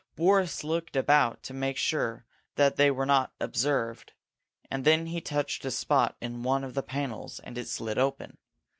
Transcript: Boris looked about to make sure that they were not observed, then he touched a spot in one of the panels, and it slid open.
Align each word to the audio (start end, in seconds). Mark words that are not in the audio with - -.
Boris 0.15 0.63
looked 0.63 0.95
about 0.95 1.43
to 1.43 1.53
make 1.53 1.77
sure 1.77 2.25
that 2.55 2.75
they 2.75 2.89
were 2.89 3.05
not 3.05 3.33
observed, 3.39 4.13
then 4.71 5.05
he 5.05 5.21
touched 5.21 5.63
a 5.63 5.69
spot 5.69 6.17
in 6.19 6.41
one 6.41 6.63
of 6.63 6.73
the 6.73 6.81
panels, 6.81 7.39
and 7.41 7.55
it 7.55 7.67
slid 7.67 7.99
open. 7.99 8.39